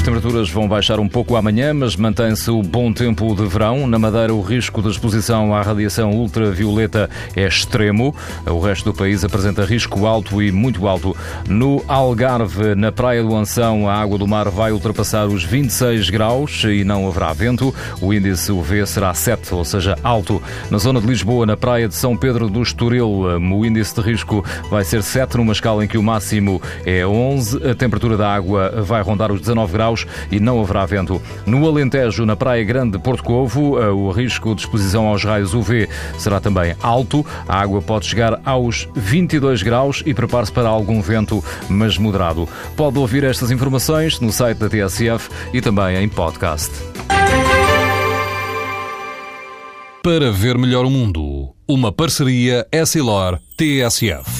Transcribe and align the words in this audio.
As 0.00 0.04
temperaturas 0.04 0.48
vão 0.48 0.66
baixar 0.66 0.98
um 0.98 1.06
pouco 1.06 1.36
amanhã, 1.36 1.74
mas 1.74 1.94
mantém-se 1.94 2.50
o 2.50 2.62
bom 2.62 2.90
tempo 2.90 3.34
de 3.34 3.46
verão. 3.46 3.86
Na 3.86 3.98
Madeira, 3.98 4.32
o 4.32 4.40
risco 4.40 4.80
de 4.80 4.88
exposição 4.88 5.54
à 5.54 5.60
radiação 5.60 6.12
ultravioleta 6.12 7.10
é 7.36 7.46
extremo. 7.46 8.16
O 8.46 8.60
resto 8.60 8.90
do 8.90 8.96
país 8.96 9.22
apresenta 9.24 9.62
risco 9.62 10.06
alto 10.06 10.42
e 10.42 10.50
muito 10.50 10.88
alto. 10.88 11.14
No 11.46 11.84
Algarve, 11.86 12.74
na 12.74 12.90
Praia 12.90 13.22
do 13.22 13.36
Anção, 13.36 13.90
a 13.90 13.94
água 13.94 14.16
do 14.16 14.26
mar 14.26 14.48
vai 14.48 14.72
ultrapassar 14.72 15.26
os 15.26 15.44
26 15.44 16.08
graus 16.08 16.64
e 16.64 16.82
não 16.82 17.06
haverá 17.06 17.34
vento. 17.34 17.74
O 18.00 18.14
índice 18.14 18.50
UV 18.50 18.86
será 18.86 19.12
7, 19.12 19.54
ou 19.54 19.66
seja, 19.66 19.98
alto. 20.02 20.42
Na 20.70 20.78
zona 20.78 20.98
de 20.98 21.06
Lisboa, 21.06 21.44
na 21.44 21.58
Praia 21.58 21.86
de 21.86 21.94
São 21.94 22.16
Pedro 22.16 22.48
do 22.48 22.62
Estoril, 22.62 23.06
o 23.06 23.66
índice 23.66 23.94
de 23.94 24.00
risco 24.00 24.42
vai 24.70 24.82
ser 24.82 25.02
7, 25.02 25.36
numa 25.36 25.52
escala 25.52 25.84
em 25.84 25.88
que 25.88 25.98
o 25.98 26.02
máximo 26.02 26.60
é 26.86 27.06
11. 27.06 27.68
A 27.68 27.74
temperatura 27.74 28.16
da 28.16 28.34
água 28.34 28.80
vai 28.82 29.02
rondar 29.02 29.30
os 29.30 29.40
19 29.40 29.74
graus 29.74 29.89
graus 29.90 30.06
e 30.30 30.38
não 30.38 30.60
haverá 30.60 30.86
vento. 30.86 31.20
No 31.44 31.66
Alentejo, 31.66 32.24
na 32.24 32.36
Praia 32.36 32.64
Grande 32.64 32.92
de 32.92 32.98
Porto 32.98 33.22
Covo, 33.22 33.80
eh, 33.80 33.88
o 33.88 34.10
risco 34.10 34.54
de 34.54 34.62
exposição 34.62 35.06
aos 35.06 35.24
raios 35.24 35.54
UV 35.54 35.88
será 36.18 36.40
também 36.40 36.74
alto. 36.82 37.24
A 37.48 37.60
água 37.60 37.82
pode 37.82 38.06
chegar 38.06 38.40
aos 38.44 38.88
22 38.94 39.62
graus 39.62 40.02
e 40.06 40.14
prepare-se 40.14 40.52
para 40.52 40.68
algum 40.68 41.00
vento, 41.00 41.42
mas 41.68 41.98
moderado. 41.98 42.48
Pode 42.76 42.98
ouvir 42.98 43.24
estas 43.24 43.50
informações 43.50 44.20
no 44.20 44.32
site 44.32 44.58
da 44.58 44.68
TSF 44.68 45.28
e 45.52 45.60
também 45.60 45.96
em 45.96 46.08
podcast. 46.08 46.70
Para 50.02 50.32
ver 50.32 50.56
melhor 50.56 50.86
o 50.86 50.90
mundo, 50.90 51.54
uma 51.68 51.92
parceria 51.92 52.66
Essilor-TSF. 52.72 54.39